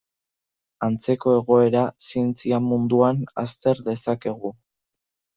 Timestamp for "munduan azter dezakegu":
2.69-4.53